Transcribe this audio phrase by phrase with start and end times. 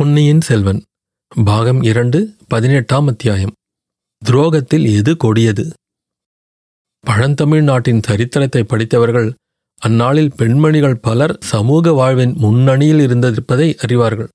[0.00, 0.82] பொன்னியின் செல்வன்
[1.44, 3.52] பாகம் இரண்டு பதினெட்டாம் அத்தியாயம்.
[4.22, 5.72] துரோகத்தில் எது கொடியது?
[7.00, 9.32] பழந்தமிழ் நாட்டின் சரித்திரத்தை படித்தவர்கள்
[9.78, 14.28] அந்நாளில் பெண்மணிகள் பலர் சமூக வாழ்வின் முன்னணியில் இருந்திருப்பதை அறிவார்கள்.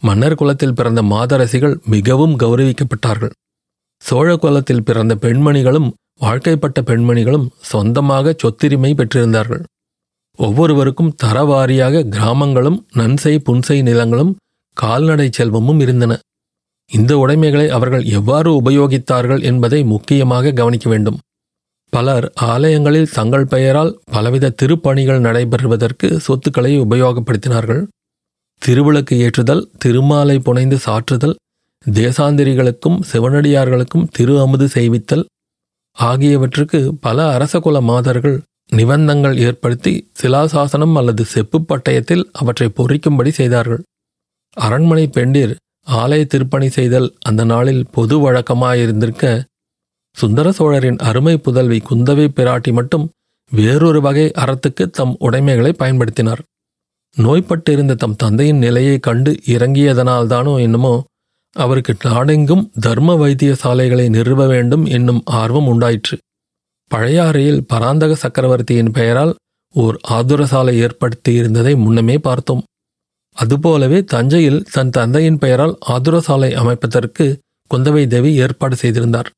[0.00, 3.30] மன்னர் குலத்தில் பிறந்த மாதரசிகள் மிகவும் கௌரவிக்கப்பட்டார்கள்.
[3.96, 9.62] சோழ குலத்தில் பிறந்த பெண்மணிகளும் வாழ்க்கைப்பட்ட பெண்மணிகளும் சொந்தமாக சொத்துரிமை பெற்றிருந்தார்கள்.
[10.36, 14.36] ஒவ்வொருவருக்கும் தரவாரியாக கிராமங்களும் நன்சை புன்சை நிலங்களும்
[14.76, 16.18] கால்நடை செல்வமும் இருந்தன.
[16.90, 21.18] இந்த உடைமைகளை அவர்கள் எவ்வாறு உபயோகித்தார்கள் என்பதை முக்கியமாக கவனிக்க வேண்டும்.
[21.92, 27.82] பலர் ஆலயங்களில் தங்கள் பெயரால் பலவித திருப்பணிகள் நடைபெறுவதற்கு சொத்துக்களை உபயோகப்படுத்தினார்கள்.
[28.62, 31.36] திருவிளக்கு ஏற்றுதல் திருமாலை புனைந்து சாற்றுதல்
[31.90, 35.24] தேசாந்திரிகளுக்கும் சிவனடியார்களுக்கும் திரு அமுது செய்வித்தல்
[35.92, 43.82] ஆகியவற்றுக்கு பல அரசகுல மாதர்கள் நிபந்தங்கள் ஏற்படுத்தி சிலாசாசனம் அல்லது செப்பு பட்டயத்தில் அவற்றை பொறிக்கும்படி செய்தார்கள்.
[44.56, 45.56] அரண்மனை பெண்டிர்
[45.90, 49.24] ஆலய திருப்பணி செய்தல் அந்த நாளில் பொது வழக்கமாயிருந்திருக்க
[50.16, 53.08] சுந்தர சோழரின் அருமை புதல்வி குந்தவை பிராட்டி மட்டும்
[53.50, 56.42] வேறொரு வகை அறத்துக்கு தம் உடைமைகளை பயன்படுத்தினார்.
[57.16, 61.04] நோய்பட்டிருந்த தம் தந்தையின் நிலையை கண்டு இறங்கியதனால்தானோ என்னமோ
[61.56, 66.18] அவருக்கு நாடெங்கும் தர்ம வைத்திய சாலைகளை நிறுவ வேண்டும் என்னும் ஆர்வம் உண்டாயிற்று.
[66.90, 69.34] பழையாறையில் பராந்தக சக்கரவர்த்தியின் பெயரால்
[69.74, 72.62] ஓர் ஆதுரசாலை ஏற்படுத்தியிருந்ததை முன்னமே பார்த்தோம்.
[73.36, 77.26] அதுபோலவே தஞ்சையில் தன் தந்தையின் பெயரால் ஆதுரசாலை அமைப்பதற்கு
[77.70, 79.28] குந்தவை தேவி ஏற்பாடு செய்திருந்தார்.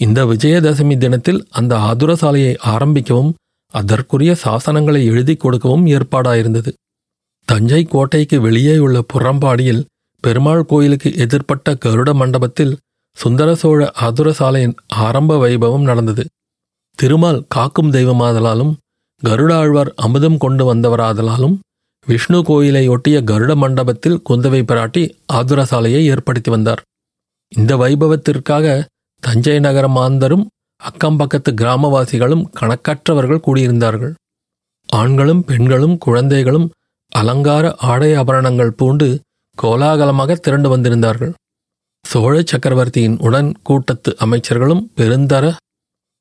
[0.00, 3.34] இந்த விஜயதசமி தினத்தில் அந்த ஆதுரசாலையை ஆரம்பிக்கவும்
[3.74, 6.70] அதற்குரிய சாசனங்களை எழுதி கொடுக்கவும் ஏற்பாடாயிருந்தது.
[7.48, 9.84] தஞ்சை கோட்டைக்கு வெளியே உள்ள புறம்பாடியில்
[10.24, 12.78] பெருமாள் கோயிலுக்கு எதிர்ப்பட்ட கருட மண்டபத்தில்
[13.16, 16.24] சுந்தர சோழ ஆதுரசாலையின் ஆரம்ப வைபவம் நடந்தது.
[16.98, 18.72] திருமால் காக்கும் தெய்வமாதலாலும்
[19.22, 21.56] கருடாழ்வார் அமுதம் கொண்டு வந்தவராதலாலும்
[22.08, 26.82] விஷ்ணு கோயிலை ஒட்டிய கருட மண்டபத்தில் குந்தவை பிராட்டி ஆதுரசாலையை ஏற்படுத்தி வந்தார்.
[27.52, 28.84] இந்த வைபவத்திற்காக
[29.22, 30.44] தஞ்சை நகர மாந்தரும்
[30.82, 34.14] அக்கம்பக்கத்து கிராமவாசிகளும் கணக்கற்றவர்கள் கூடியிருந்தார்கள்.
[34.88, 36.68] ஆண்களும் பெண்களும் குழந்தைகளும்
[37.12, 39.08] அலங்கார ஆடை ஆபரணங்கள் பூண்டு
[39.58, 41.32] கோலாகலமாக திரண்டு வந்திருந்தார்கள்.
[42.04, 45.44] சோழ சக்கரவர்த்தியின் உடன் கூட்டத்து அமைச்சர்களும் பெருந்தர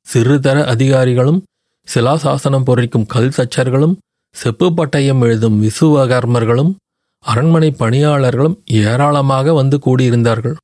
[0.07, 1.43] சிறுதர அதிகாரிகளும்
[1.87, 3.95] சிலாசாசனம் பொறிக்கும் கல் தச்சர்களும்
[4.35, 6.75] செப்பு பட்டயம் எழுதும் விசுவகர்மர்களும்
[7.19, 10.55] அரண்மனை பணியாளர்களும் ஏராளமாக வந்து கூடியிருந்தார்கள்.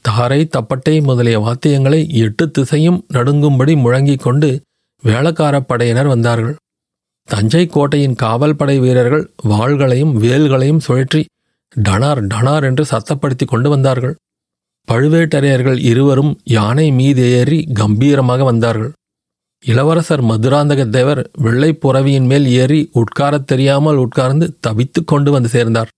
[0.00, 4.60] தாரை தப்பட்டை முதலிய வாத்தியங்களை எட்டு திசையும் நடுங்கும்படி முழங்கிக் கொண்டு
[5.04, 6.56] வேளக்காரப் படையினர் வந்தார்கள்.
[7.24, 11.24] தஞ்சை கோட்டையின் காவல் படை வீரர்கள் வாள்களையும் வேல்களையும் சுழற்றி
[11.74, 14.16] டனார் டனார் என்று சத்தப்படுத்தி கொண்டு வந்தார்கள்.
[14.88, 18.92] பழுவேட்டரையர்கள் இருவரும் யானை மீது ஏறி கம்பீரமாக வந்தார்கள்.
[19.64, 25.88] இளவரசர் மதுராந்தக தேவர் வெள்ளை புறவியின் மேல் ஏறி உட்காரத் தெரியாமல் உட்கார்ந்து தவித்துக் கொண்டு வந்து சேர்ந்தார்.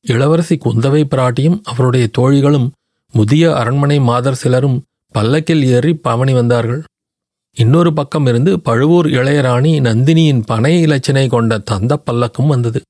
[0.00, 2.70] இளவரசி குந்தவை பிராட்டியும் அவருடைய தோழிகளும்
[3.12, 6.82] முதிய அரண்மனை மாதர் சிலரும் பல்லக்கில் ஏறி பவனி வந்தார்கள்.
[7.56, 12.80] இன்னொரு பக்கம் இருந்து பழுவூர் இளையராணி நந்தினியின் பனை இலச்சினை கொண்ட தந்த பல்லக்கும் வந்தது.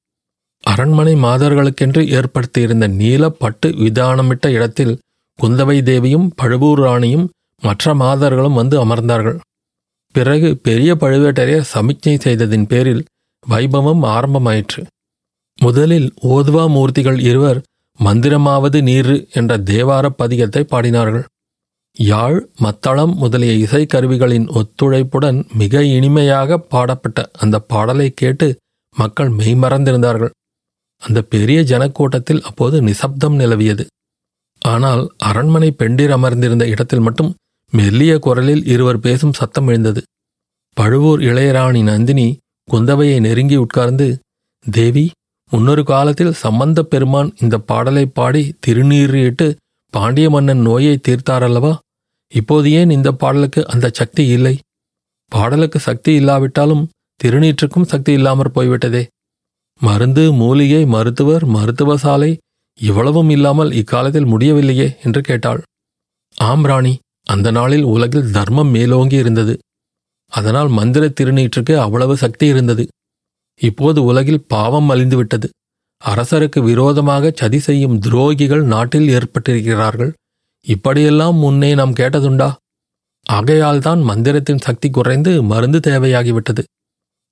[0.60, 4.98] அரண்மனை மாதர்களுக்கென்று ஏற்படுத்தியிருந்த நீலப்பட்டு விதானமிட்ட இடத்தில்
[5.42, 9.38] குந்தவை தேவியும் பழுவூர் ராணியும் மற்ற மாதர்களும் வந்து அமர்ந்தார்கள்.
[10.14, 13.04] பிறகு பெரிய பழுவேட்டரையர் சமிக்ஞை செய்ததின் பேரில்
[13.46, 14.82] வைபவம் ஆரம்பமாயிற்று.
[15.58, 17.60] முதலில் ஓதுவா மூர்த்திகள் இருவர்
[17.98, 21.24] மந்திரமாவது நீரு என்ற தேவார பதிகத்தை பாடினார்கள்.
[21.96, 28.48] யாழ் மத்தளம் முதலிய இசைக்கருவிகளின் ஒத்துழைப்புடன் மிக இனிமையாக பாடப்பட்ட அந்த பாடலை கேட்டு
[28.96, 30.32] மக்கள் மெய்மறந்திருந்தார்கள்
[31.02, 33.84] அந்த பெரிய ஜனக்கூட்டத்தில் அப்போது நிசப்தம் நிலவியது.
[34.62, 37.30] ஆனால் அரண்மனை பெண்டிர் அமர்ந்திருந்த இடத்தில் மட்டும்
[37.74, 40.02] மெல்லிய குரலில் இருவர் பேசும் சத்தம் எழுந்தது.
[40.76, 42.38] பழுவூர் இளையராணி நந்தினி
[42.72, 44.22] குந்தவையை நெருங்கி உட்கார்ந்து
[44.66, 45.10] தேவி
[45.52, 49.56] முன்னொரு காலத்தில் சம்பந்த பெருமான் இந்த பாடலை பாடி திருநீறிட்டு
[49.90, 51.72] பாண்டிய மன்னன் நோயை தீர்த்தாரல்லவா?
[52.32, 54.54] இப்போது ஏன் இந்த பாடலுக்கு அந்த சக்தி இல்லை?
[55.28, 56.88] பாடலுக்கு சக்தி இல்லாவிட்டாலும்
[57.20, 59.02] திருநீற்றுக்கும் சக்தி இல்லாமற் போய்விட்டதே.
[59.80, 62.38] மருந்து மூலிகை மருத்துவர் மருத்துவ சாலை
[62.78, 65.62] இவ்வளவும் இல்லாமல் இக்காலத்தில் முடியவில்லையே என்று கேட்டாள்.
[66.36, 66.94] ஆம் ராணி
[67.26, 69.54] அந்த நாளில் உலகில் தர்மம் மேலோங்கி இருந்தது.
[70.32, 72.88] அதனால் மந்திர திருநீற்றுக்கு அவ்வளவு சக்தி இருந்தது.
[73.60, 75.48] இப்போது உலகில் பாவம் அழிந்துவிட்டது
[76.02, 80.12] அரசருக்கு விரோதமாக சதி செய்யும் துரோகிகள் நாட்டில் ஏற்பட்டிருக்கிறார்கள்.
[80.66, 82.48] இப்படியெல்லாம் முன்னே நாம் கேட்டதுண்டா?
[83.30, 86.62] ஆகையால்தான் மந்திரத்தின் சக்தி குறைந்து மருந்து தேவையாகிவிட்டது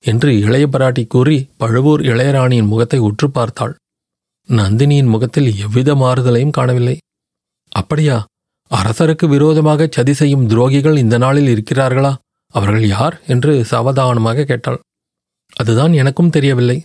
[0.04, 3.74] என்று இளைய பராட்டி கூறி பழுவூர் இளையராணியின் முகத்தை உற்று பார்த்தாள்.
[4.48, 6.96] நந்தினியின் முகத்தில் எவ்வித மாறுதலையும் காணவில்லை.
[7.72, 8.16] அப்படியா?
[8.72, 12.14] அரசருக்கு விரோதமாக சதி செய்யும் துரோகிகள் இந்த நாளில் இருக்கிறார்களா?
[12.54, 13.20] அவர்கள் யார்?
[13.26, 14.80] என்று சாவதானமாக கேட்டாள்.
[15.56, 16.82] அதுதான் எனக்கும் தெரியவில்லை.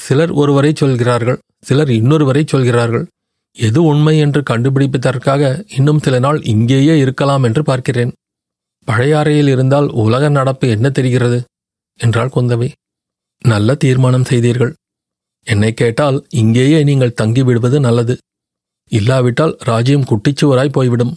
[0.00, 3.06] சிலர் ஒருவரை சொல்கிறார்கள் சிலர் இன்னொருவரை சொல்கிறார்கள்.
[3.56, 8.12] எது உண்மை என்று கண்டுபிடிப்பதற்காக இன்னும் சில நாள் இங்கேயே இருக்கலாம் என்று பார்க்கிறேன்.
[8.88, 11.38] பழையாறையில் இருந்தால் உலக நடப்பு என்ன தெரிகிறது?
[12.00, 12.68] என்றாள் குந்தவை.
[13.42, 14.72] நல்ல தீர்மானம் செய்தீர்கள்.
[15.46, 18.18] என்னை கேட்டால் இங்கேயே நீங்கள் தங்கிவிடுவது நல்லது.
[18.92, 21.16] இல்லாவிட்டால் ராஜ்யம் குட்டிச்சுவராய் போய்விடும்.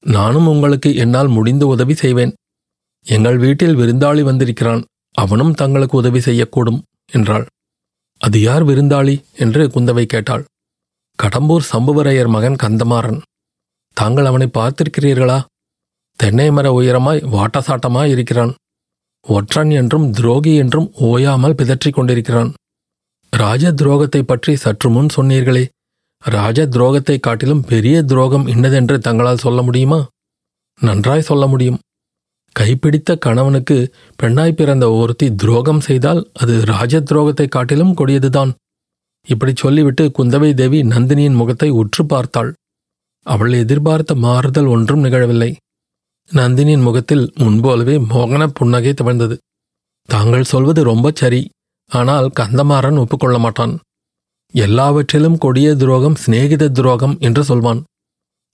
[0.00, 2.34] நானும் உங்களுக்கு என்னால் முடிந்த உதவி செய்வேன்.
[3.06, 4.82] எங்கள் வீட்டில் விருந்தாளி வந்திருக்கிறான்.
[5.14, 6.80] அவனும் தங்களுக்கு உதவி செய்யக்கூடும்
[7.12, 7.46] என்றாள்.
[8.18, 9.24] அது யார் விருந்தாளி?
[9.36, 10.44] என்று குந்தவை கேட்டாள்.
[11.22, 13.20] கடம்பூர் சம்புவரையர் மகன் கந்தமாறன்.
[13.96, 15.44] தாங்கள் அவனை பார்த்திருக்கிறீர்களா?
[16.18, 18.54] தென்னை மர உயரமாய் வாட்டசாட்டமாய் இருக்கிறான்.
[19.26, 22.54] ஒற்றன் என்றும் துரோகி என்றும் ஓயாமல் பிதற்றிக் கொண்டிருக்கிறான்.
[23.32, 25.64] ராஜ துரோகத்தை பற்றி சற்று முன் சொன்னீர்களே.
[26.24, 29.98] ராஜ துரோகத்தை காட்டிலும் பெரிய துரோகம் இன்னதென்று தங்களால் சொல்ல முடியுமா?
[30.80, 31.78] நன்றாய் சொல்ல முடியும்.
[32.56, 33.76] கைப்பிடித்த கணவனுக்கு
[34.16, 38.52] பெண்ணாய் பிறந்த ஒருத்தி துரோகம் செய்தால் அது ராஜ துரோகத்தை காட்டிலும் கொடியதுதான்.
[39.28, 42.50] இப்படி சொல்லிவிட்டு குந்தவை தேவி நந்தினியின் முகத்தை உற்று பார்த்தாள்.
[43.26, 45.50] அவள் எதிர்பார்த்த மாறுதல் ஒன்றும் நிகழவில்லை.
[46.30, 49.36] நந்தினியின் முகத்தில் முன்போலவே மோகன புன்னகை தவழ்ந்தது
[50.08, 51.42] தாங்கள் சொல்வது ரொம்ப சரி.
[51.90, 53.74] ஆனால் கந்தமாறன் ஒப்புக்கொள்ள மாட்டான்.
[54.56, 57.80] எல்லாவற்றிலும் கொடிய துரோகம் சிநேகித துரோகம் என்று சொல்வான்.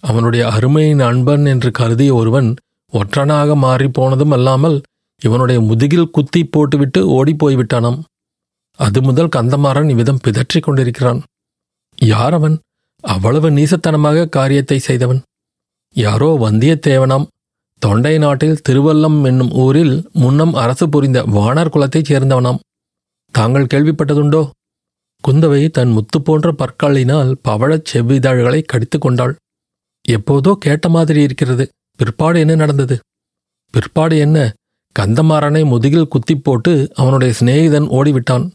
[0.02, 2.48] அவனுடைய அருமையின் அன்பன் என்று கருதிய ஒருவன்
[2.92, 4.78] ஒற்றனாக மாறிப்போனதும் அல்லாமல்
[5.22, 7.98] இவனுடைய முதுகில் குத்தி போட்டுவிட்டு ஓடிப்போய்விட்டானாம்
[8.78, 11.20] அது முதல் கந்தமாறன் இவ்விதம் பிதற்றிக் கொண்டிருக்கிறான்.
[11.98, 12.56] யார் அவன்
[13.04, 15.20] அவ்வளவு நீசத்தனமாக காரியத்தை செய்தவன்.
[15.96, 17.26] யாரோ வந்தியத்தேவனாம்.
[17.82, 22.60] தொண்டை நாட்டில் திருவல்லம் என்னும் ஊரில் முன்னம் அரசு புரிந்த வானர் குலத்தைச் சேர்ந்தவனாம்.
[23.34, 24.42] தாங்கள் கேள்விப்பட்டதுண்டோ?
[25.28, 29.34] குந்தவை தன் முத்து போன்ற பற்களினால் பவழச் செவ்விதழ்களை கடித்துக் கொண்டாள்.
[30.08, 31.68] எப்போதோ கேட்ட மாதிரி இருக்கிறது.
[31.96, 32.98] பிற்பாடு என்ன நடந்தது?
[33.70, 34.52] பிற்பாடு என்ன?
[34.98, 38.50] கந்தமாறனை முதுகில் குத்திப் போட்டு அவனுடைய சிநேகிதன் ஓடிவிட்டான்.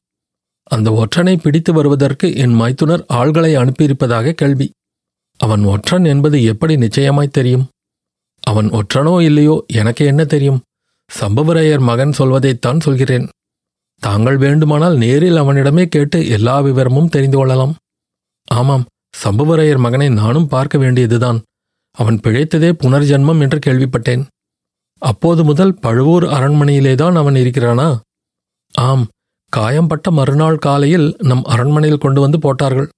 [0.64, 4.72] அந்த ஒற்றனை பிடித்து வருவதற்கு என் மைத்துனர் ஆள்களை அனுப்பியிருப்பதாக கேள்வி.
[5.40, 7.68] அவன் ஒற்றன் என்பது எப்படி நிச்சயமாய் தெரியும்?
[8.44, 10.62] அவன் ஒற்றனோ இல்லையோ எனக்கு என்ன தெரியும்?
[11.20, 13.28] சம்புவரையர் மகன் சொல்வதைத்தான் சொல்கிறேன்.
[14.02, 17.76] தாங்கள் வேண்டுமானால் நேரில் அவனிடமே கேட்டு எல்லா விவரமும் தெரிந்து கொள்ளலாம்.
[18.48, 18.86] ஆமாம்
[19.24, 21.42] சம்புவரையர் மகனை நானும் பார்க்க வேண்டியதுதான்.
[21.92, 24.26] அவன் பிழைத்ததே புனர்ஜன்மம் என்று கேள்விப்பட்டேன்.
[24.98, 28.00] அப்போது முதல் பழுவூர் அரண்மனையிலேதான் அவன் இருக்கிறானா?
[28.74, 29.08] ஆம்
[29.50, 32.90] காயம்பட்ட மறுநாள் காலையில் நம் அரண்மனையில் கொண்டு வந்து போட்டார்கள்.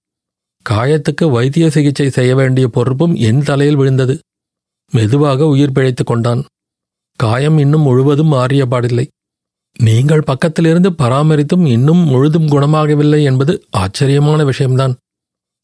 [0.69, 4.19] காயத்துக்கு வைத்திய சிகிச்சை செய்ய வேண்டிய பொறுப்பும் என் தலையில் விழுந்தது.
[4.92, 6.45] மெதுவாக உயிர் பிழைத்துக் கொண்டான்.
[7.16, 9.07] காயம் இன்னும் முழுவதும் ஆறியபாடில்லை
[9.80, 14.98] நீங்கள் பக்கத்திலிருந்து பராமரித்தும் இன்னும் முழுதும் குணமாகவில்லை என்பது ஆச்சரியமான விஷயம்தான்.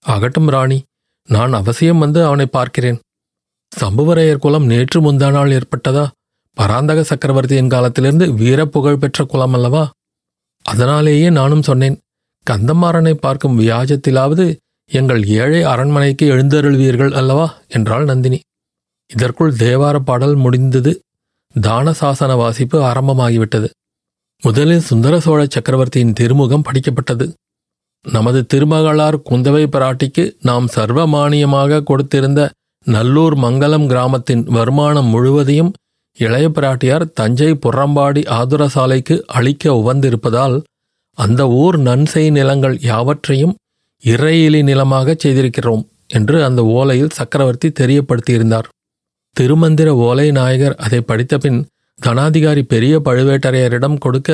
[0.05, 0.83] அகட்டும் ராணி
[1.29, 2.99] நான் அவசியம் வந்து அவனை பார்க்கிறேன்.
[3.81, 6.05] சம்புவரையர் குலம் நேற்று முந்தா நாள் ஏற்பட்டதா?
[6.57, 9.83] பராந்தக சக்கரவர்த்தியின் காலத்திலிருந்து வீர புகழ் பெற்ற குலம் அல்லவா
[10.65, 11.99] அதனாலேயே நானும் சொன்னேன்
[12.47, 14.45] கந்தமாறனை பார்க்கும் வியாஜத்திலாவது
[14.91, 17.47] எங்கள் ஏழை அரண்மனைக்கு எழுந்தருள்வீர்கள் அல்லவா?
[17.67, 18.39] என்றாள் நந்தினி.
[19.09, 20.91] இதற்குள் தேவார பாடல் முடிந்தது.
[21.61, 23.67] தான சாசன வாசிப்பு ஆரம்பமாகிவிட்டது.
[24.41, 27.25] முதலில் சுந்தர சோழ சக்கரவர்த்தியின் திருமுகம் படிக்கப்பட்டது.
[28.05, 32.41] நமது திருமகளார் குந்தவை பிராட்டிக்கு நாம் சர்வமானியமாக கொடுத்திருந்த
[32.87, 35.71] நல்லூர் மங்கலம் கிராமத்தின் வருமானம் முழுவதையும்
[36.17, 40.57] இளைய பிராட்டியார் தஞ்சை புறம்பாடி ஆதுரசாலைக்கு அளிக்க உவந்திருப்பதால்
[41.17, 43.55] அந்த ஊர் நன்செய் நிலங்கள் யாவற்றையும்
[44.03, 48.67] இறையிலி நிலமாகச் செய்திருக்கிறோம் என்று அந்த ஓலையில் சக்கரவர்த்தி தெரியப்படுத்தியிருந்தார்.
[49.35, 51.59] திருமந்திர ஓலை நாயகர் அதை படித்தபின்
[51.99, 54.29] தனாதிகாரி பெரிய பழுவேட்டரையரிடம் கொடுக்க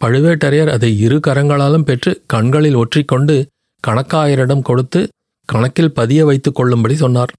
[0.00, 3.36] பழுவேட்டரையர் அதை இரு கரங்களாலும் பெற்று கண்களில் ஒற்றிக்கொண்டு
[3.84, 5.00] கணக்காயரிடம் கொடுத்து
[5.48, 7.32] கணக்கில் பதிய வைத்துக் கொள்ளும்படி சொன்னார்.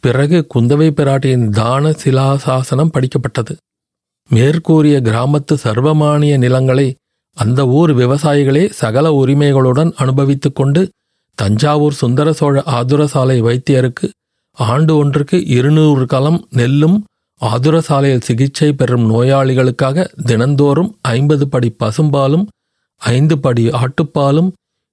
[0.00, 3.54] பிறகு குந்தவை பிராட்டியின் தான சிலாசாசனம் படிக்கப்பட்டது.
[4.30, 6.86] மேற்கூறிய கிராமத்து சர்வமானிய நிலங்களை
[7.36, 10.82] அந்த ஊர் விவசாயிகளே சகல உரிமைகளுடன் அனுபவித்துக் கொண்டு
[11.38, 14.06] தஞ்சாவூர் சுந்தர சோழ ஆதுரசாலை வைத்தியருக்கு
[14.58, 16.96] ஆண்டு ஒன்றுக்கு இருநூறு கலம் நெல்லும்
[17.40, 22.46] ஆதுரசாலையில் சிகிச்சை பெறும் நோயாளிகளுக்காக தினந்தோறும் ஐம்பது படி பசும்பாலும்
[23.02, 24.50] ஐந்து படி ஆட்டுப்பாலும்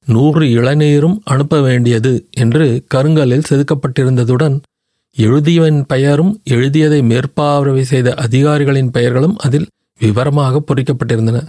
[0.07, 4.61] நூறு இளநீரும் அனுப்ப வேண்டியது என்று கருங்கலில் செதுக்கப்பட்டிருந்ததுடன்
[5.17, 9.67] எழுதியவன் பெயரும் எழுதியதை மேற்பார்வை செய்த அதிகாரிகளின் பெயர்களும் அதில்
[9.99, 11.39] விவரமாக பொறிக்கப்பட்டிருந்தன.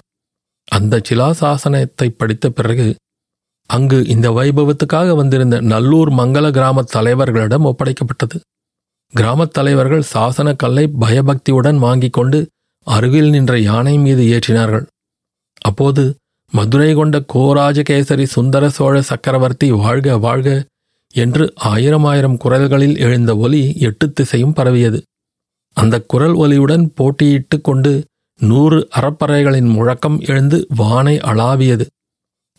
[0.68, 2.88] அந்த சிலாசாசனத்தை படித்த பிறகு
[3.70, 8.38] அங்கு இந்த வைபவத்துக்காக வந்திருந்த நல்லூர் மங்கள கிராமத் தலைவர்களிடம் ஒப்படைக்கப்பட்டது.
[9.12, 12.48] கிராமத் தலைவர்கள் சாசன கல்லை பயபக்தியுடன் வாங்கிக் கொண்டு
[12.86, 14.86] அருகில் நின்ற யானை மீது ஏற்றினார்கள்.
[15.60, 16.16] அப்போது
[16.52, 20.66] மதுரை கொண்ட கோராஜகேசரி சுந்தர சோழ சக்கரவர்த்தி வாழ்க வாழ்க
[21.14, 25.02] என்று ஆயிரம் ஆயிரம் குரல்களில் எழுந்த ஒலி எட்டு திசையும் பரவியது.
[25.76, 28.04] அந்த குரல் ஒலியுடன் போட்டியிட்டு கொண்டு
[28.40, 31.86] நூறு அறப்பறைகளின் முழக்கம் எழுந்து வானை அளாவியது.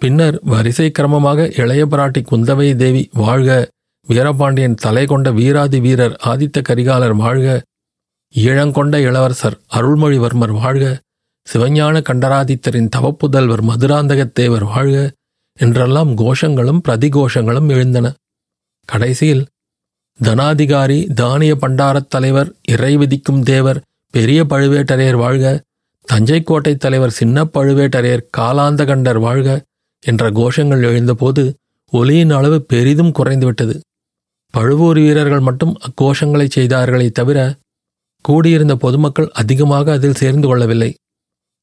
[0.02, 3.70] பின்னர் வரிசை கிரமமாக இளைய பிராட்டி குந்தவை தேவி வாழ்க
[4.08, 7.64] வீரபாண்டியன் தலை கொண்ட வீராதி வீரர் ஆதித்த கரிகாலர் வாழ்க
[8.36, 10.86] ஈழங்கொண்ட இளவரசர் அருள்மொழிவர்மர் வாழ்க
[11.48, 15.12] சிவஞான கண்டராதித்தரின் தவப்புதல்வர் மதுராந்தகத்தேவர் வாழ்க
[15.60, 18.14] என்றெல்லாம் கோஷங்களும் பிரதிகோஷங்களும் எழுந்தன.
[18.90, 19.46] கடைசியில்
[20.20, 23.82] தனாதிகாரி தானிய பண்டாரத் தலைவர் இறை விதிக்கும் தேவர்
[24.14, 25.62] பெரிய பழுவேட்டரையர் வாழ்க
[26.08, 29.50] தஞ்சை கோட்டை தலைவர் சின்ன பழுவேட்டரையர் காலாந்தகண்டர் வாழ்க
[30.04, 31.44] என்ற கோஷங்கள் எழுந்தபோது
[31.94, 33.76] ஒலியின் அளவு பெரிதும் குறைந்துவிட்டது.
[34.56, 37.40] பழுவூர் வீரர்கள் மட்டும் அக்கோஷங்களை செய்தார்களே தவிர
[38.26, 40.92] கூடியிருந்த பொதுமக்கள் அதிகமாக அதில் சேர்ந்து கொள்ளவில்லை.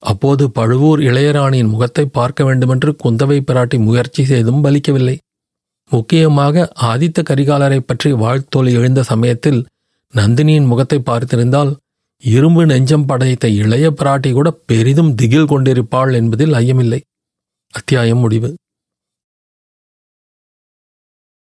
[0.03, 5.17] அப்போது பழுவூர் இளையராணியின் முகத்தை பார்க்க வேண்டுமென்று குந்தவை பிராட்டி முயற்சி செய்தும் பலிக்கவில்லை.
[5.91, 9.61] முக்கியமாக ஆதித்த கரிகாலரை பற்றி வாழ்த்தோல் எழுந்த சமயத்தில்
[10.15, 11.73] நந்தினியின் முகத்தை பார்த்திருந்தால்
[12.23, 17.01] இரும்பு நெஞ்சம் படைத்த இளைய பிராட்டி கூட பெரிதும் திகில் கொண்டிருப்பாள் என்பதில் ஐயமில்லை.
[17.75, 18.51] அத்தியாயம் முடிவு.